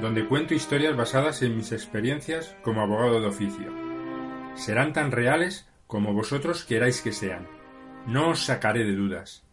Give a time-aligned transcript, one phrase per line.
[0.00, 3.72] donde cuento historias basadas en mis experiencias como abogado de oficio.
[4.54, 7.46] Serán tan reales como vosotros queráis que sean.
[8.06, 9.44] No os sacaré de dudas.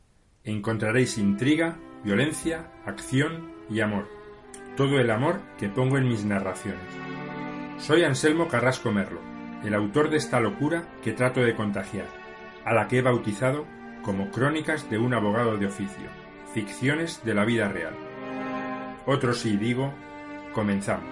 [0.43, 4.07] Encontraréis intriga, violencia, acción y amor.
[4.75, 6.79] Todo el amor que pongo en mis narraciones.
[7.77, 9.19] Soy Anselmo Carrasco Merlo,
[9.63, 12.07] el autor de esta locura que trato de contagiar,
[12.65, 13.65] a la que he bautizado
[14.03, 16.09] como Crónicas de un abogado de oficio,
[16.53, 18.06] ficciones de la vida real.
[19.09, 19.93] Otro sí digo,
[20.53, 21.05] comenzamos.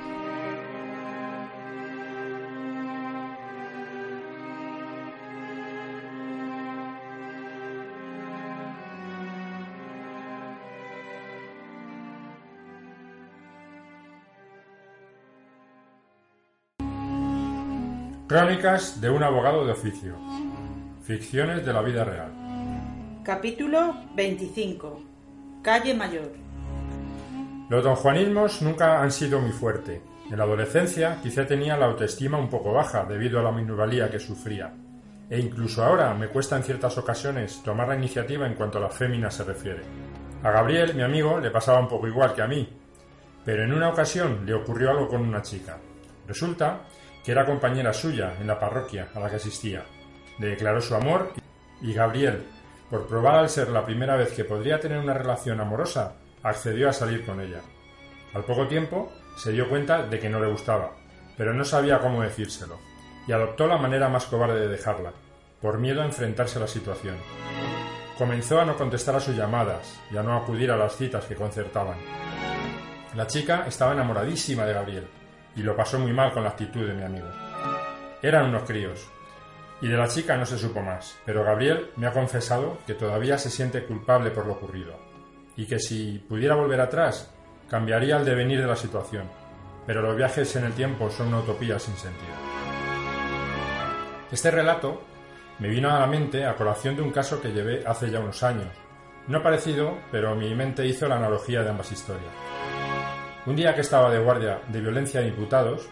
[18.27, 20.17] Crónicas de un abogado de oficio.
[21.05, 23.21] Ficciones de la vida real.
[23.23, 25.01] Capítulo 25.
[25.61, 26.44] Calle Mayor.
[27.67, 30.01] Los donjuanismos nunca han sido muy fuerte.
[30.29, 34.19] En la adolescencia quizá tenía la autoestima un poco baja debido a la minusvalía que
[34.19, 34.71] sufría.
[35.27, 38.93] E incluso ahora me cuesta en ciertas ocasiones tomar la iniciativa en cuanto a las
[38.93, 39.81] féminas se refiere.
[40.43, 42.69] A Gabriel, mi amigo, le pasaba un poco igual que a mí.
[43.43, 45.79] Pero en una ocasión le ocurrió algo con una chica.
[46.27, 46.81] Resulta
[47.23, 49.83] que era compañera suya en la parroquia a la que asistía.
[50.37, 51.33] Le declaró su amor
[51.81, 52.43] y Gabriel,
[52.91, 56.13] por probar al ser la primera vez que podría tener una relación amorosa,
[56.45, 57.61] accedió a salir con ella.
[58.35, 60.91] Al poco tiempo se dio cuenta de que no le gustaba,
[61.35, 62.77] pero no sabía cómo decírselo,
[63.27, 65.11] y adoptó la manera más cobarde de dejarla,
[65.59, 67.17] por miedo a enfrentarse a la situación.
[68.15, 71.35] Comenzó a no contestar a sus llamadas y a no acudir a las citas que
[71.35, 71.97] concertaban.
[73.15, 75.07] La chica estaba enamoradísima de Gabriel,
[75.55, 77.27] y lo pasó muy mal con la actitud de mi amigo.
[78.21, 79.09] Eran unos críos,
[79.81, 83.39] y de la chica no se supo más, pero Gabriel me ha confesado que todavía
[83.39, 85.04] se siente culpable por lo ocurrido
[85.57, 87.31] y que si pudiera volver atrás,
[87.69, 89.29] cambiaría el devenir de la situación,
[89.85, 92.33] pero los viajes en el tiempo son una utopía sin sentido.
[94.31, 95.01] Este relato
[95.59, 98.43] me vino a la mente a colación de un caso que llevé hace ya unos
[98.43, 98.67] años,
[99.27, 102.31] no parecido, pero mi mente hizo la analogía de ambas historias.
[103.45, 105.87] Un día que estaba de guardia de violencia de imputados,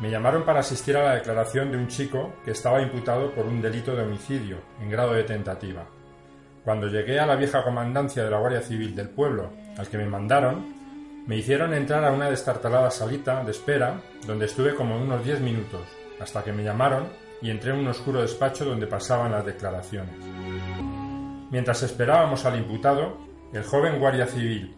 [0.00, 3.60] me llamaron para asistir a la declaración de un chico que estaba imputado por un
[3.60, 5.86] delito de homicidio en grado de tentativa.
[6.68, 10.04] Cuando llegué a la vieja comandancia de la Guardia Civil del pueblo al que me
[10.04, 10.66] mandaron,
[11.26, 15.80] me hicieron entrar a una destartalada salita de espera donde estuve como unos diez minutos,
[16.20, 17.08] hasta que me llamaron
[17.40, 20.14] y entré en un oscuro despacho donde pasaban las declaraciones.
[21.50, 23.16] Mientras esperábamos al imputado,
[23.54, 24.76] el joven guardia civil,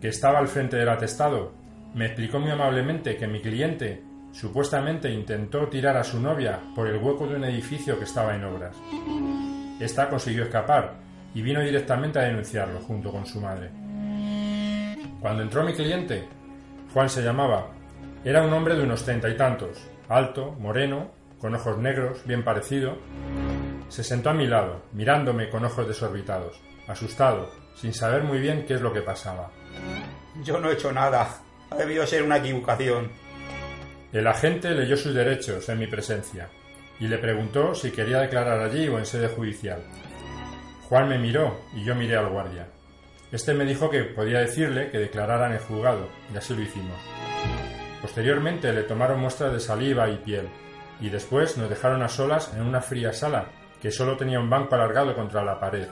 [0.00, 1.50] que estaba al frente del atestado,
[1.94, 7.02] me explicó muy amablemente que mi cliente supuestamente intentó tirar a su novia por el
[7.02, 8.76] hueco de un edificio que estaba en obras.
[9.80, 11.02] Esta consiguió escapar
[11.34, 13.70] y vino directamente a denunciarlo junto con su madre.
[15.20, 16.28] Cuando entró mi cliente,
[16.92, 17.68] Juan se llamaba,
[18.24, 19.78] era un hombre de unos treinta y tantos,
[20.08, 22.96] alto, moreno, con ojos negros, bien parecido.
[23.88, 28.74] Se sentó a mi lado, mirándome con ojos desorbitados, asustado, sin saber muy bien qué
[28.74, 29.50] es lo que pasaba.
[30.42, 31.40] Yo no he hecho nada.
[31.70, 33.10] Ha debido ser una equivocación.
[34.12, 36.48] El agente leyó sus derechos en mi presencia
[37.00, 39.82] y le preguntó si quería declarar allí o en sede judicial.
[40.88, 42.68] Juan me miró y yo miré al guardia.
[43.32, 46.96] Este me dijo que podía decirle que declarara en el juzgado, y así lo hicimos.
[48.00, 50.48] Posteriormente le tomaron muestras de saliva y piel,
[51.00, 53.46] y después nos dejaron a solas en una fría sala
[53.80, 55.88] que solo tenía un banco alargado contra la pared,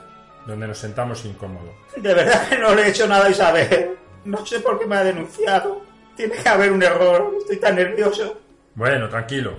[0.47, 1.73] donde nos sentamos incómodos.
[1.95, 3.97] De verdad que no le he hecho nada a Isabel.
[4.25, 5.81] No sé por qué me ha denunciado.
[6.15, 7.33] Tiene que haber un error.
[7.39, 8.39] Estoy tan nervioso.
[8.75, 9.53] Bueno, tranquilo.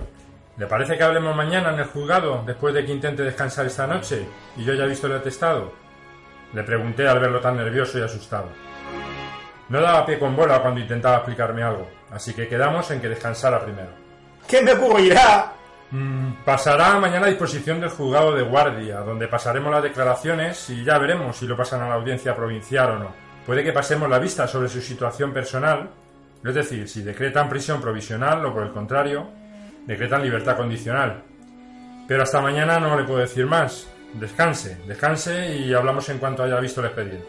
[0.57, 4.25] ¿Le parece que hablemos mañana en el juzgado después de que intente descansar esta noche
[4.55, 5.73] y yo ya he visto el atestado?
[6.53, 8.47] Le pregunté al verlo tan nervioso y asustado.
[9.67, 13.59] No daba pie con bola cuando intentaba explicarme algo, así que quedamos en que descansara
[13.59, 13.89] primero.
[14.47, 15.51] ¿Qué me ocurrirá?
[15.91, 20.97] Mm, pasará mañana a disposición del juzgado de guardia, donde pasaremos las declaraciones y ya
[20.97, 23.11] veremos si lo pasan a la audiencia provincial o no.
[23.45, 25.89] Puede que pasemos la vista sobre su situación personal,
[26.43, 29.27] es decir, si decretan prisión provisional o por el contrario,
[29.85, 31.23] decretan libertad condicional.
[32.07, 33.89] Pero hasta mañana no le puedo decir más.
[34.13, 37.27] Descanse, descanse y hablamos en cuanto haya visto el expediente.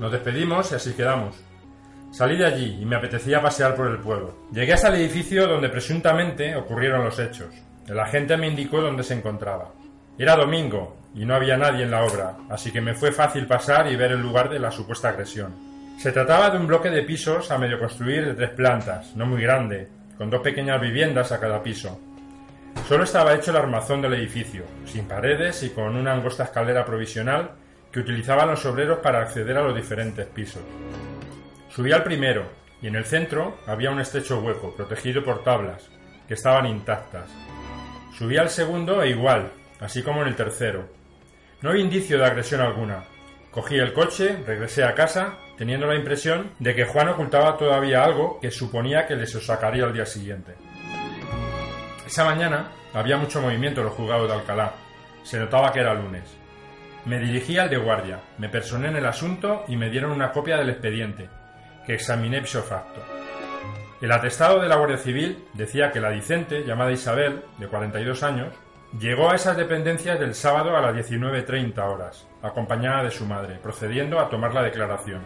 [0.00, 1.36] Nos despedimos y así quedamos.
[2.10, 4.46] Salí de allí y me apetecía pasear por el pueblo.
[4.52, 7.54] Llegué hasta el edificio donde presuntamente ocurrieron los hechos.
[7.88, 9.72] El agente me indicó dónde se encontraba.
[10.16, 13.90] Era domingo y no había nadie en la obra, así que me fue fácil pasar
[13.90, 15.54] y ver el lugar de la supuesta agresión.
[15.98, 19.42] Se trataba de un bloque de pisos a medio construir de tres plantas, no muy
[19.42, 22.00] grande, con dos pequeñas viviendas a cada piso.
[22.88, 27.52] Solo estaba hecho el armazón del edificio, sin paredes y con una angosta escalera provisional
[27.90, 30.62] que utilizaban los obreros para acceder a los diferentes pisos.
[31.70, 32.44] Subí al primero,
[32.82, 35.88] y en el centro había un estrecho hueco, protegido por tablas,
[36.28, 37.30] que estaban intactas.
[38.18, 39.50] Subí al segundo e igual,
[39.80, 40.88] así como en el tercero.
[41.62, 43.04] No había indicio de agresión alguna.
[43.50, 48.38] Cogí el coche, regresé a casa, teniendo la impresión de que Juan ocultaba todavía algo
[48.40, 50.54] que suponía que les sacaría al día siguiente.
[52.06, 54.74] Esa mañana había mucho movimiento en los juzgados de Alcalá.
[55.22, 56.36] Se notaba que era lunes.
[57.06, 60.56] Me dirigí al de guardia, me personé en el asunto y me dieron una copia
[60.56, 61.28] del expediente,
[61.86, 63.02] que examiné ipso facto.
[64.00, 68.54] El atestado de la Guardia Civil decía que la dicente, llamada Isabel, de 42 años,
[68.98, 74.18] llegó a esas dependencias del sábado a las 19.30 horas, acompañada de su madre, procediendo
[74.20, 75.22] a tomar la declaración.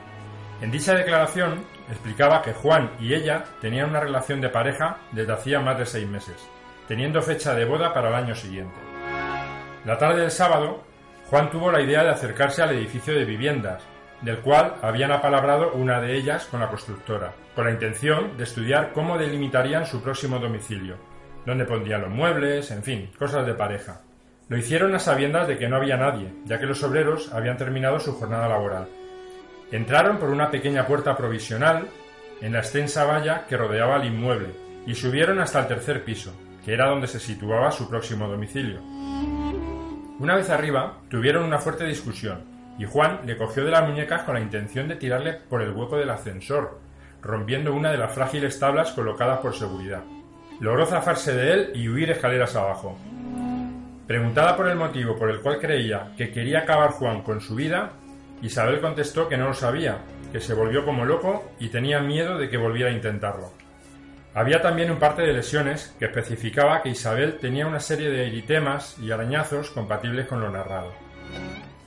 [0.60, 5.60] En dicha declaración explicaba que Juan y ella tenían una relación de pareja desde hacía
[5.60, 6.49] más de seis meses,
[6.88, 8.75] teniendo fecha de boda para el año siguiente.
[9.84, 10.82] La tarde del sábado,
[11.31, 13.84] Juan tuvo la idea de acercarse al edificio de viviendas,
[14.20, 18.93] del cual habían apalabrado una de ellas con la constructora, con la intención de estudiar
[18.93, 20.96] cómo delimitarían su próximo domicilio,
[21.46, 24.00] dónde pondrían los muebles, en fin, cosas de pareja.
[24.49, 28.00] Lo hicieron a sabiendas de que no había nadie, ya que los obreros habían terminado
[28.00, 28.88] su jornada laboral.
[29.70, 31.88] Entraron por una pequeña puerta provisional
[32.40, 34.48] en la extensa valla que rodeaba el inmueble
[34.86, 36.32] y subieron hasta el tercer piso,
[36.64, 38.80] que era donde se situaba su próximo domicilio.
[40.18, 42.42] Una vez arriba, tuvieron una fuerte discusión,
[42.78, 45.98] y Juan le cogió de las muñecas con la intención de tirarle por el hueco
[45.98, 46.80] del ascensor,
[47.20, 50.02] rompiendo una de las frágiles tablas colocadas por seguridad.
[50.60, 52.98] Logró zafarse de él y huir escaleras abajo.
[54.06, 57.92] Preguntada por el motivo por el cual creía que quería acabar Juan con su vida,
[58.43, 59.99] Isabel contestó que no lo sabía,
[60.32, 63.52] que se volvió como loco y tenía miedo de que volviera a intentarlo.
[64.35, 68.96] Había también un parte de lesiones que especificaba que Isabel tenía una serie de eritemas
[68.99, 70.93] y arañazos compatibles con lo narrado.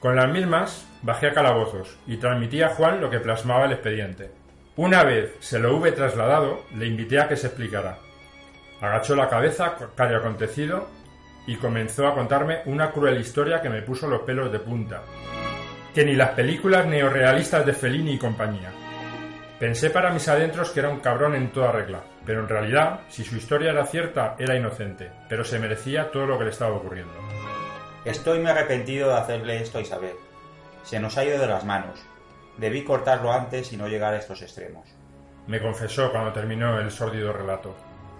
[0.02, 4.32] Con las mismas, bajé a calabozos y transmití a Juan lo que plasmaba el expediente.
[4.76, 8.00] Una vez se lo hube trasladado, le invité a que se explicara.
[8.82, 10.88] Agachó la cabeza, calle acontecido,
[11.46, 15.02] y comenzó a contarme una cruel historia que me puso los pelos de punta.
[15.94, 18.72] Que ni las películas neorrealistas de Fellini y compañía.
[19.60, 23.24] Pensé para mis adentros que era un cabrón en toda regla, pero en realidad, si
[23.24, 27.14] su historia era cierta, era inocente, pero se merecía todo lo que le estaba ocurriendo.
[28.06, 30.16] Estoy muy arrepentido de hacerle esto a Isabel.
[30.84, 32.00] Se nos ha ido de las manos.
[32.58, 34.88] Debí cortarlo antes y no llegar a estos extremos.
[35.46, 37.76] Me confesó cuando terminó el sórdido relato.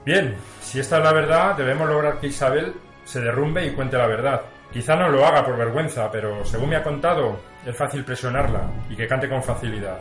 [0.06, 2.74] Bien, si esta es la verdad, debemos lograr que Isabel
[3.04, 4.42] se derrumbe y cuente la verdad.
[4.72, 8.96] Quizá no lo haga por vergüenza, pero según me ha contado, es fácil presionarla y
[8.96, 10.00] que cante con facilidad.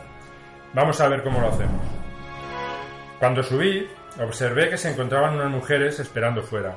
[0.73, 1.83] Vamos a ver cómo lo hacemos.
[3.19, 3.89] Cuando subí,
[4.21, 6.77] observé que se encontraban unas mujeres esperando fuera.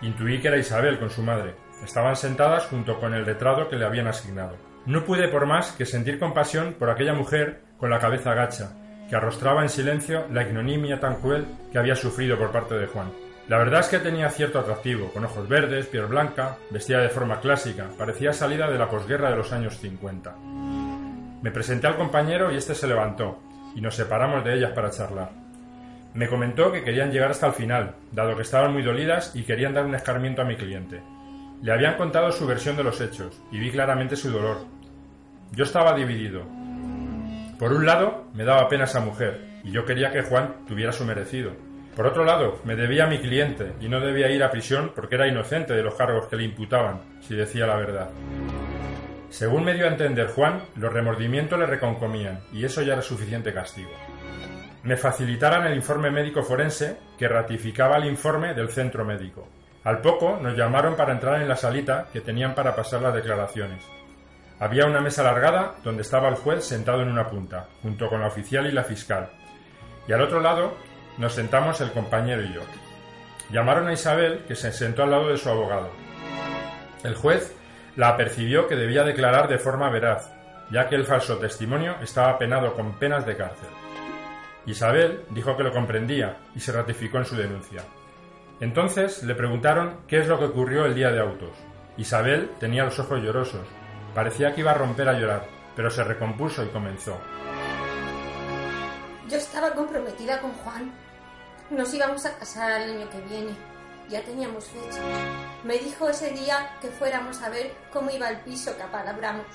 [0.00, 1.56] Intuí que era Isabel con su madre.
[1.84, 4.56] Estaban sentadas junto con el letrado que le habían asignado.
[4.86, 8.70] No pude por más que sentir compasión por aquella mujer con la cabeza gacha,
[9.10, 13.10] que arrostraba en silencio la ignominia tan cruel que había sufrido por parte de Juan.
[13.48, 17.40] La verdad es que tenía cierto atractivo, con ojos verdes, piel blanca, vestida de forma
[17.40, 20.36] clásica, parecía salida de la posguerra de los años 50.
[21.40, 23.38] Me presenté al compañero y este se levantó,
[23.74, 25.30] y nos separamos de ellas para charlar.
[26.12, 29.72] Me comentó que querían llegar hasta el final, dado que estaban muy dolidas y querían
[29.72, 31.00] dar un escarmiento a mi cliente.
[31.62, 34.58] Le habían contado su versión de los hechos, y vi claramente su dolor.
[35.52, 36.42] Yo estaba dividido.
[37.58, 41.06] Por un lado, me daba pena esa mujer, y yo quería que Juan tuviera su
[41.06, 41.67] merecido.
[41.98, 45.16] Por otro lado, me debía a mi cliente, y no debía ir a prisión porque
[45.16, 48.10] era inocente de los cargos que le imputaban, si decía la verdad.
[49.30, 53.52] Según me dio a entender Juan, los remordimientos le reconcomían, y eso ya era suficiente
[53.52, 53.90] castigo.
[54.84, 59.48] Me facilitaran el informe médico forense que ratificaba el informe del centro médico.
[59.82, 63.84] Al poco nos llamaron para entrar en la salita que tenían para pasar las declaraciones.
[64.60, 68.28] Había una mesa alargada donde estaba el juez sentado en una punta, junto con la
[68.28, 69.30] oficial y la fiscal.
[70.06, 70.74] Y al otro lado
[71.18, 72.62] nos sentamos el compañero y yo.
[73.50, 75.90] Llamaron a Isabel, que se sentó al lado de su abogado.
[77.02, 77.54] El juez
[77.96, 80.30] la apercibió que debía declarar de forma veraz,
[80.70, 83.68] ya que el falso testimonio estaba penado con penas de cárcel.
[84.66, 87.82] Isabel dijo que lo comprendía y se ratificó en su denuncia.
[88.60, 91.56] Entonces le preguntaron qué es lo que ocurrió el día de autos.
[91.96, 93.66] Isabel tenía los ojos llorosos.
[94.14, 97.18] Parecía que iba a romper a llorar, pero se recompuso y comenzó.
[99.28, 100.92] Yo estaba comprometida con Juan.
[101.70, 103.54] Nos íbamos a casar el año que viene.
[104.08, 105.02] Ya teníamos fecha.
[105.64, 109.46] Me dijo ese día que fuéramos a ver cómo iba el piso que apalabramos,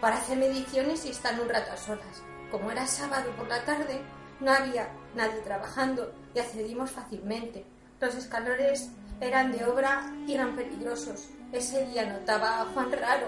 [0.00, 2.22] para hacer mediciones y estar un rato a solas.
[2.50, 4.00] Como era sábado por la tarde,
[4.40, 7.66] no había nadie trabajando y accedimos fácilmente.
[8.00, 8.88] Los escalones
[9.20, 11.28] eran de obra y eran peligrosos.
[11.52, 13.26] Ese día notaba a Juan raro,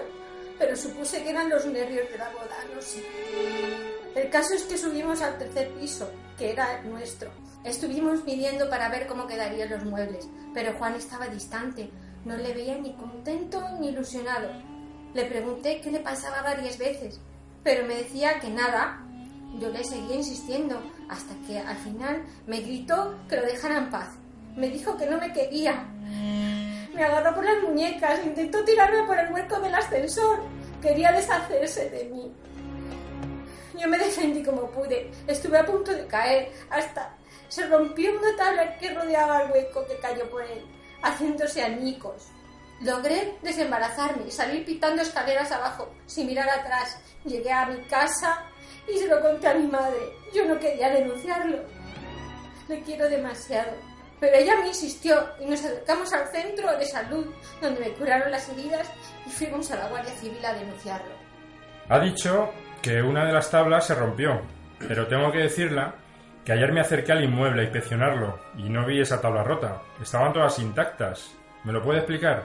[0.57, 3.05] pero supuse que eran los nervios de la boda, no sé.
[4.15, 7.29] El caso es que subimos al tercer piso, que era nuestro.
[7.65, 11.89] Estuvimos midiendo para ver cómo quedarían los muebles, pero Juan estaba distante.
[12.23, 14.51] No le veía ni contento ni ilusionado.
[15.15, 17.19] Le pregunté qué le pasaba varias veces,
[17.63, 19.01] pero me decía que nada.
[19.59, 20.79] Yo le seguía insistiendo
[21.09, 24.09] hasta que al final me gritó que lo dejara en paz.
[24.55, 25.87] Me dijo que no me quería.
[26.93, 30.43] Me agarró por las muñecas, intentó tirarme por el hueco del ascensor.
[30.83, 32.31] Quería deshacerse de mí.
[33.79, 35.09] Yo me defendí como pude.
[35.25, 37.15] Estuve a punto de caer hasta
[37.47, 40.65] se rompió una tabla que rodeaba el hueco que cayó por él,
[41.01, 42.27] haciéndose añicos.
[42.81, 46.99] Logré desembarazarme y salir pitando escaleras abajo, sin mirar atrás.
[47.23, 48.43] Llegué a mi casa
[48.87, 50.13] y se lo conté a mi madre.
[50.33, 51.59] Yo no quería denunciarlo.
[52.67, 53.71] Le quiero demasiado.
[54.19, 57.27] Pero ella me insistió y nos acercamos al centro de salud,
[57.61, 58.89] donde me curaron las heridas
[59.25, 61.13] y fuimos a la Guardia Civil a denunciarlo.
[61.89, 62.49] Ha dicho
[62.81, 64.41] que una de las tablas se rompió,
[64.79, 65.95] pero tengo que decirla
[66.45, 69.81] que ayer me acerqué al inmueble a inspeccionarlo y no vi esa tabla rota.
[69.99, 71.35] Estaban todas intactas.
[71.63, 72.43] ¿Me lo puede explicar?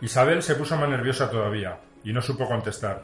[0.00, 3.02] Isabel se puso más nerviosa todavía y no supo contestar.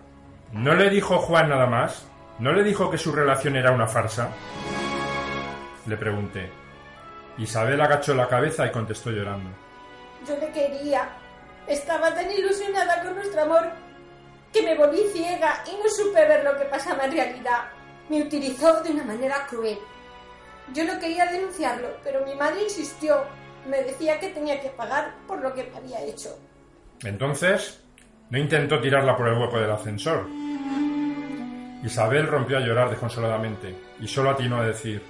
[0.52, 2.08] ¿No le dijo Juan nada más?
[2.38, 4.30] ¿No le dijo que su relación era una farsa?
[5.86, 6.50] Le pregunté.
[7.36, 9.50] Isabel agachó la cabeza y contestó llorando.
[10.26, 11.10] Yo le quería.
[11.66, 13.64] Estaba tan ilusionada con nuestro amor
[14.50, 17.64] que me volví ciega y no supe ver lo que pasaba en realidad.
[18.08, 19.78] Me utilizó de una manera cruel.
[20.72, 23.24] Yo no quería denunciarlo, pero mi madre insistió.
[23.68, 26.38] Me decía que tenía que pagar por lo que me había hecho.
[27.02, 27.80] Entonces,
[28.30, 30.26] no intentó tirarla por el hueco del ascensor.
[31.82, 35.02] Isabel rompió a llorar desconsoladamente y solo atinó a decir: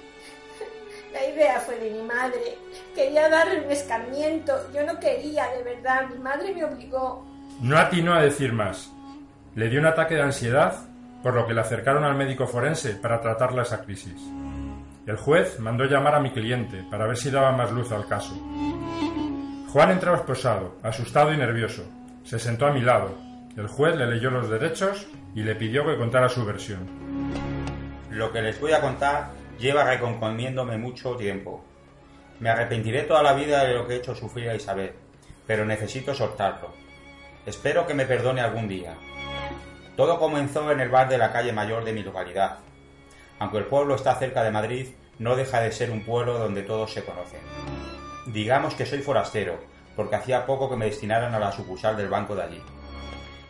[1.13, 2.57] La idea fue de mi madre.
[2.93, 4.53] Quería darle un escarmiento.
[4.73, 6.07] Yo no quería, de verdad.
[6.09, 7.25] Mi madre me obligó.
[7.61, 8.91] No atinó a decir más.
[9.55, 10.75] Le dio un ataque de ansiedad,
[11.25, 14.21] por lo que le acercaron al médico forense para tratarla esa crisis.
[15.07, 18.35] El juez mandó llamar a mi cliente para ver si daba más luz al caso.
[19.73, 21.83] Juan entró esposado, asustado y nervioso.
[22.23, 23.17] Se sentó a mi lado.
[23.57, 26.87] El juez le leyó los derechos y le pidió que contara su versión.
[28.11, 31.65] Lo que les voy a contar lleva recomponiéndome mucho tiempo.
[32.39, 34.93] Me arrepentiré toda la vida de lo que he hecho sufrir a Isabel,
[35.47, 36.71] pero necesito soltarlo.
[37.47, 38.95] Espero que me perdone algún día.
[39.95, 42.57] Todo comenzó en el bar de la calle mayor de mi localidad.
[43.39, 44.87] Aunque el pueblo está cerca de Madrid,
[45.19, 47.39] no deja de ser un pueblo donde todos se conocen.
[48.25, 49.57] Digamos que soy forastero,
[49.95, 52.61] porque hacía poco que me destinaran a la sucursal del banco de allí.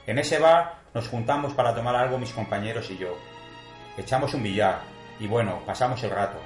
[0.05, 3.17] En ese bar nos juntamos para tomar algo mis compañeros y yo.
[3.97, 4.81] Echamos un billar
[5.19, 6.37] y bueno, pasamos el rato.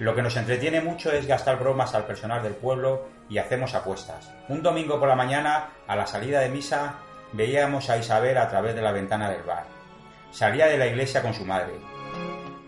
[0.00, 4.32] Lo que nos entretiene mucho es gastar bromas al personal del pueblo y hacemos apuestas.
[4.48, 6.94] Un domingo por la mañana, a la salida de misa,
[7.32, 9.64] veíamos a Isabel a través de la ventana del bar.
[10.30, 11.74] Salía de la iglesia con su madre.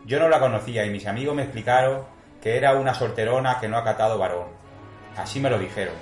[0.05, 2.05] Yo no la conocía y mis amigos me explicaron
[2.41, 4.49] que era una solterona que no ha catado varón.
[5.17, 5.95] Así me lo dijeron.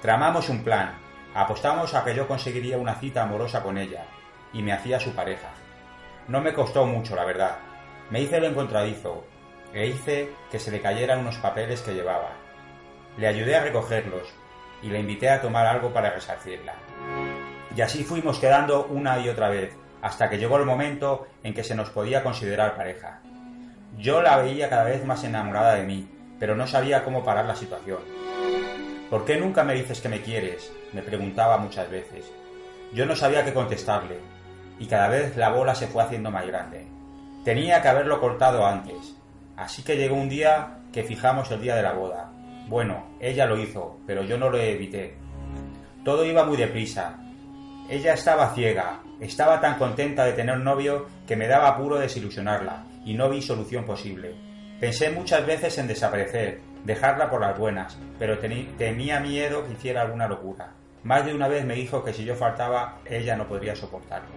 [0.00, 0.94] Tramamos un plan.
[1.34, 4.04] Apostamos a que yo conseguiría una cita amorosa con ella
[4.52, 5.50] y me hacía su pareja.
[6.28, 7.58] No me costó mucho, la verdad.
[8.10, 9.24] Me hice lo encontradizo
[9.74, 12.30] e hice que se le cayeran unos papeles que llevaba.
[13.18, 14.32] Le ayudé a recogerlos
[14.82, 16.74] y le invité a tomar algo para resarcirla.
[17.76, 21.62] Y así fuimos quedando una y otra vez, hasta que llegó el momento en que
[21.62, 23.20] se nos podía considerar pareja.
[23.98, 26.08] Yo la veía cada vez más enamorada de mí,
[26.40, 27.98] pero no sabía cómo parar la situación.
[29.10, 30.72] ¿Por qué nunca me dices que me quieres?
[30.94, 32.32] me preguntaba muchas veces.
[32.94, 34.20] Yo no sabía qué contestarle,
[34.78, 36.86] y cada vez la bola se fue haciendo más grande.
[37.44, 39.16] Tenía que haberlo cortado antes,
[39.56, 42.30] así que llegó un día que fijamos el día de la boda.
[42.68, 45.18] Bueno, ella lo hizo, pero yo no lo evité.
[46.04, 47.18] Todo iba muy deprisa,
[47.88, 53.14] ella estaba ciega, estaba tan contenta de tener novio que me daba apuro desilusionarla, y
[53.14, 54.34] no vi solución posible.
[54.80, 60.26] Pensé muchas veces en desaparecer, dejarla por las buenas, pero tenía miedo que hiciera alguna
[60.26, 60.72] locura.
[61.04, 64.28] Más de una vez me dijo que si yo faltaba, ella no podría soportarlo.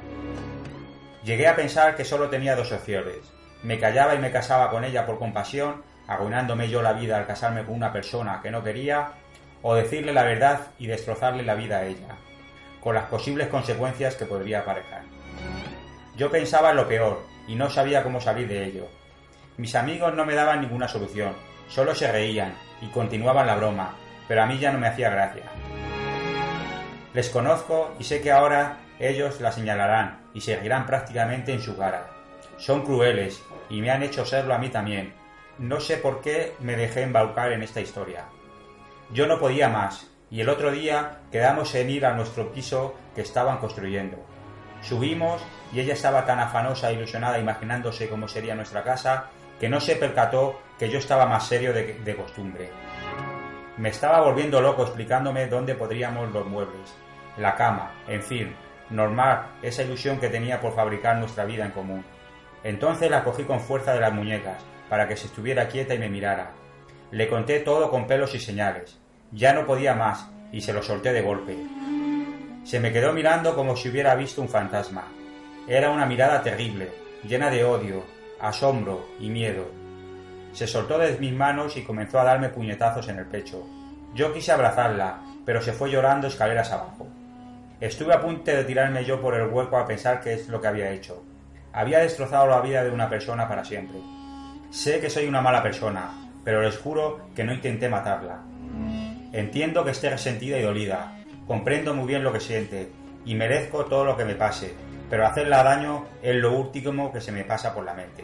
[1.23, 3.17] Llegué a pensar que solo tenía dos opciones.
[3.63, 7.65] Me callaba y me casaba con ella por compasión, arruinándome yo la vida al casarme
[7.65, 9.13] con una persona que no quería,
[9.63, 12.15] o decirle la verdad y destrozarle la vida a ella.
[12.81, 15.03] Con las posibles consecuencias que podría aparejar.
[16.15, 18.87] Yo pensaba en lo peor y no sabía cómo salir de ello.
[19.57, 21.33] Mis amigos no me daban ninguna solución,
[21.67, 23.95] solo se reían y continuaban la broma,
[24.27, 25.43] pero a mí ya no me hacía gracia.
[27.13, 31.75] Les conozco y sé que ahora ellos la señalarán y se reirán prácticamente en su
[31.77, 32.07] cara.
[32.57, 35.13] Son crueles y me han hecho serlo a mí también.
[35.57, 38.25] No sé por qué me dejé embaucar en esta historia.
[39.11, 43.21] Yo no podía más, y el otro día quedamos en ir a nuestro piso que
[43.21, 44.17] estaban construyendo.
[44.81, 45.41] Subimos
[45.73, 49.25] y ella estaba tan afanosa e ilusionada imaginándose cómo sería nuestra casa
[49.59, 52.69] que no se percató que yo estaba más serio de, de costumbre.
[53.77, 56.95] Me estaba volviendo loco explicándome dónde podríamos los muebles,
[57.37, 58.55] la cama, en fin,
[58.89, 62.05] normal esa ilusión que tenía por fabricar nuestra vida en común.
[62.63, 66.09] Entonces la cogí con fuerza de las muñecas para que se estuviera quieta y me
[66.09, 66.51] mirara.
[67.11, 68.99] Le conté todo con pelos y señales.
[69.31, 71.57] Ya no podía más y se lo solté de golpe.
[72.63, 75.07] Se me quedó mirando como si hubiera visto un fantasma.
[75.67, 76.91] Era una mirada terrible,
[77.23, 78.03] llena de odio,
[78.39, 79.65] asombro y miedo.
[80.51, 83.67] Se soltó de mis manos y comenzó a darme puñetazos en el pecho.
[84.15, 87.07] Yo quise abrazarla, pero se fue llorando escaleras abajo.
[87.79, 90.67] Estuve a punto de tirarme yo por el hueco a pensar qué es lo que
[90.67, 91.23] había hecho.
[91.71, 93.99] Había destrozado la vida de una persona para siempre.
[94.71, 96.09] Sé que soy una mala persona,
[96.43, 98.39] pero les juro que no intenté matarla.
[99.31, 102.91] Entiendo que esté resentida y dolida, comprendo muy bien lo que siente,
[103.25, 104.73] y merezco todo lo que me pase,
[105.09, 108.23] pero hacerla daño es lo último que se me pasa por la mente.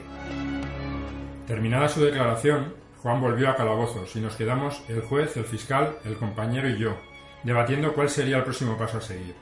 [1.47, 6.17] Terminada su declaración, Juan volvió a calabozos y nos quedamos el juez, el fiscal, el
[6.17, 6.97] compañero y yo,
[7.43, 9.35] debatiendo cuál sería el próximo paso a seguir.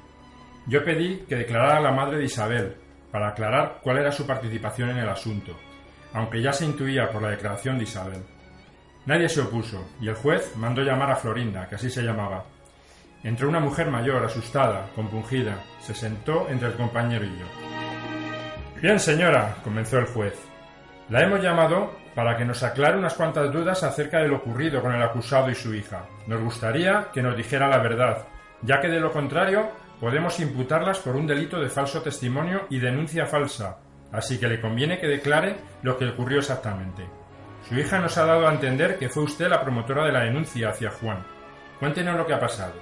[0.67, 2.75] Yo pedí que declarara la madre de Isabel,
[3.13, 5.55] para aclarar cuál era su participación en el asunto,
[6.13, 8.24] aunque ya se intuía por la declaración de Isabel.
[9.05, 12.45] Nadie se opuso, y el juez mandó llamar a Florinda, que así se llamaba.
[13.24, 17.45] Entró una mujer mayor, asustada, compungida, se sentó entre el compañero y yo.
[18.81, 20.38] Bien, señora, comenzó el juez.
[21.10, 24.93] La hemos llamado para que nos aclare unas cuantas dudas acerca de lo ocurrido con
[24.93, 26.06] el acusado y su hija.
[26.27, 28.25] Nos gustaría que nos dijera la verdad,
[28.62, 33.25] ya que de lo contrario podemos imputarlas por un delito de falso testimonio y denuncia
[33.25, 33.77] falsa,
[34.12, 37.22] así que le conviene que declare lo que ocurrió exactamente.
[37.67, 40.69] Su hija nos ha dado a entender que fue usted la promotora de la denuncia
[40.69, 41.26] hacia Juan.
[41.80, 42.73] Cuéntenos lo que ha pasado.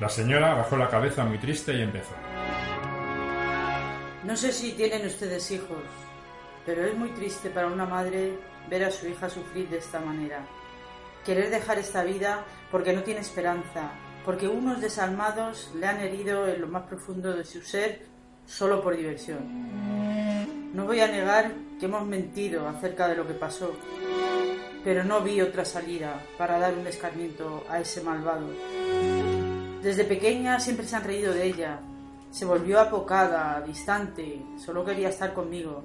[0.00, 2.14] La señora bajó la cabeza muy triste y empezó.
[4.24, 5.78] No sé si tienen ustedes hijos,
[6.66, 8.36] pero es muy triste para una madre
[8.68, 10.44] ver a su hija sufrir de esta manera.
[11.24, 13.92] Querer dejar esta vida porque no tiene esperanza,
[14.24, 18.02] porque unos desalmados le han herido en lo más profundo de su ser
[18.44, 20.74] solo por diversión.
[20.74, 23.74] No voy a negar que hemos mentido acerca de lo que pasó,
[24.86, 28.46] pero no vi otra salida para dar un escarmiento a ese malvado.
[29.82, 31.80] Desde pequeña siempre se han reído de ella.
[32.30, 35.82] Se volvió apocada, distante, solo quería estar conmigo.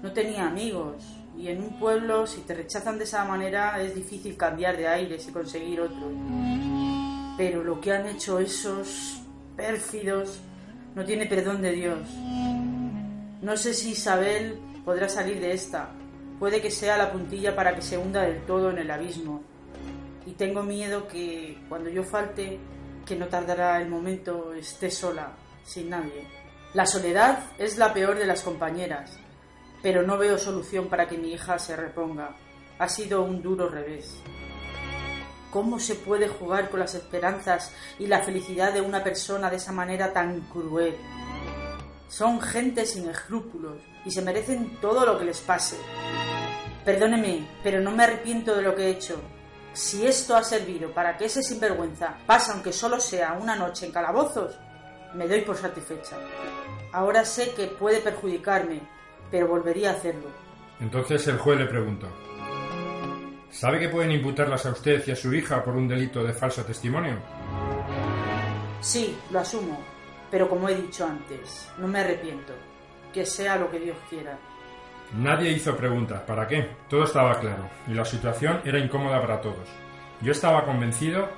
[0.00, 1.02] No tenía amigos,
[1.36, 5.26] y en un pueblo si te rechazan de esa manera es difícil cambiar de aires
[5.26, 6.08] y conseguir otro.
[7.36, 9.22] Pero lo que han hecho esos
[9.56, 10.38] pérfidos
[10.94, 12.08] no tiene perdón de Dios.
[13.42, 15.90] No sé si Isabel podrá salir de esta.
[16.38, 19.42] Puede que sea la puntilla para que se hunda del todo en el abismo.
[20.26, 22.58] Y tengo miedo que cuando yo falte,
[23.04, 25.32] que no tardará el momento, esté sola,
[25.64, 26.26] sin nadie.
[26.72, 29.16] La soledad es la peor de las compañeras,
[29.82, 32.34] pero no veo solución para que mi hija se reponga.
[32.78, 34.16] Ha sido un duro revés.
[35.52, 39.70] ¿Cómo se puede jugar con las esperanzas y la felicidad de una persona de esa
[39.70, 40.96] manera tan cruel?
[42.08, 45.76] Son gente sin escrúpulos y se merecen todo lo que les pase.
[46.84, 49.20] Perdóneme, pero no me arrepiento de lo que he hecho.
[49.72, 53.92] Si esto ha servido para que ese sinvergüenza pase aunque solo sea una noche en
[53.92, 54.58] calabozos,
[55.14, 56.16] me doy por satisfecha.
[56.92, 58.80] Ahora sé que puede perjudicarme,
[59.30, 60.28] pero volvería a hacerlo.
[60.78, 62.08] Entonces el juez le preguntó.
[63.50, 66.64] ¿Sabe que pueden imputarlas a usted y a su hija por un delito de falso
[66.64, 67.18] testimonio?
[68.80, 69.80] Sí, lo asumo,
[70.30, 72.52] pero como he dicho antes, no me arrepiento.
[73.12, 74.36] Que sea lo que Dios quiera.
[75.16, 76.22] Nadie hizo preguntas.
[76.22, 76.70] ¿Para qué?
[76.88, 79.68] Todo estaba claro, y la situación era incómoda para todos.
[80.20, 81.28] Yo estaba convencido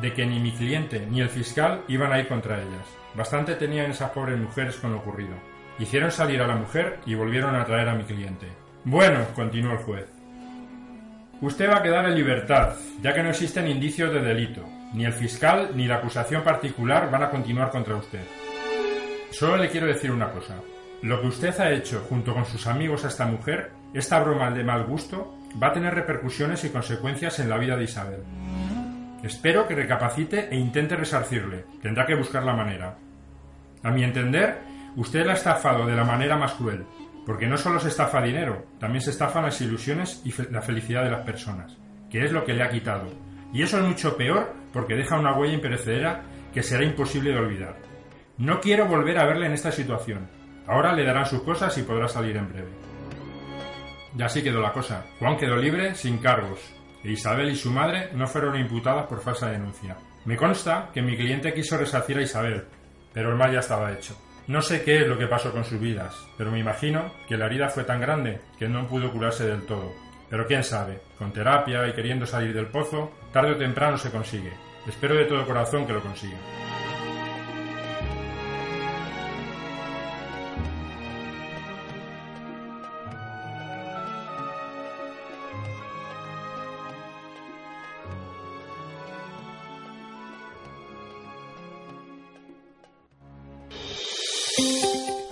[0.00, 2.86] de que ni mi cliente ni el fiscal iban a ir contra ellas.
[3.14, 5.34] Bastante tenían esas pobres mujeres con lo ocurrido.
[5.78, 8.48] Hicieron salir a la mujer y volvieron a traer a mi cliente.
[8.84, 10.06] Bueno, continuó el juez.
[11.40, 14.62] Usted va a quedar en libertad, ya que no existen indicios de delito.
[14.92, 18.24] Ni el fiscal ni la acusación particular van a continuar contra usted.
[19.30, 20.56] Solo le quiero decir una cosa.
[21.02, 24.62] Lo que usted ha hecho junto con sus amigos a esta mujer, esta broma de
[24.62, 28.20] mal gusto, va a tener repercusiones y consecuencias en la vida de Isabel.
[29.24, 31.64] Espero que recapacite e intente resarcirle.
[31.82, 32.96] Tendrá que buscar la manera.
[33.82, 34.58] A mi entender,
[34.94, 36.84] usted la ha estafado de la manera más cruel,
[37.26, 41.10] porque no solo se estafa dinero, también se estafan las ilusiones y la felicidad de
[41.10, 41.76] las personas,
[42.10, 43.08] que es lo que le ha quitado.
[43.52, 46.22] Y eso es mucho peor porque deja una huella imperecedera
[46.54, 47.76] que será imposible de olvidar.
[48.38, 50.41] No quiero volver a verle en esta situación.
[50.66, 52.70] Ahora le darán sus cosas y podrá salir en breve.
[54.14, 55.06] Ya así quedó la cosa.
[55.18, 56.60] Juan quedó libre sin cargos,
[57.02, 59.96] e Isabel y su madre no fueron imputadas por falsa denuncia.
[60.24, 62.64] Me consta que mi cliente quiso resarcir a Isabel,
[63.12, 64.16] pero el mal ya estaba hecho.
[64.46, 67.46] No sé qué es lo que pasó con sus vidas, pero me imagino que la
[67.46, 69.92] herida fue tan grande que no pudo curarse del todo.
[70.28, 74.52] Pero quién sabe, con terapia y queriendo salir del pozo, tarde o temprano se consigue.
[74.86, 76.38] Espero de todo corazón que lo consiga.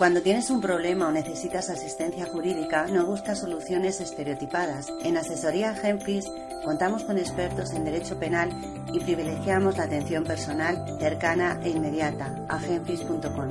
[0.00, 4.90] Cuando tienes un problema o necesitas asistencia jurídica, no buscas soluciones estereotipadas.
[5.04, 6.24] En Asesoría Genfis
[6.64, 8.48] contamos con expertos en derecho penal
[8.94, 13.50] y privilegiamos la atención personal cercana e inmediata a genfis.com.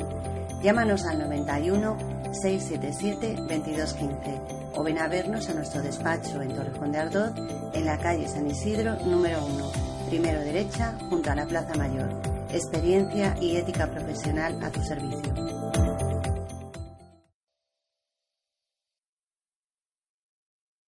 [0.64, 1.98] Llámanos al 91
[2.32, 4.42] 677 2215
[4.74, 7.32] o ven a vernos a nuestro despacho en Torrejón de Ardoz,
[7.74, 9.72] en la calle San Isidro número 1,
[10.10, 12.29] primero derecha, junto a la Plaza Mayor.
[12.52, 15.69] Experiencia y ética profesional a tu servicio.